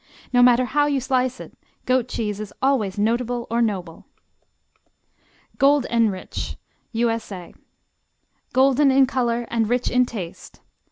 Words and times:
No 0.33 0.41
matter 0.41 0.65
how 0.65 0.87
you 0.87 0.99
slice 0.99 1.39
it, 1.39 1.55
goat 1.85 2.07
cheese 2.07 2.39
is 2.39 2.51
always 2.59 2.97
notable 2.97 3.45
or 3.51 3.61
noble. 3.61 4.05
Gold 5.59 5.85
N 5.91 6.09
Rich 6.09 6.57
U.S.A. 6.91 7.53
Golden 8.51 8.89
in 8.89 9.05
color 9.05 9.45
and 9.51 9.69
rich 9.69 9.91
in 9.91 10.07
taste. 10.07 10.59